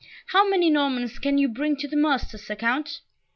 [0.29, 3.01] How many Normans can you bring to the muster, Sir Count?"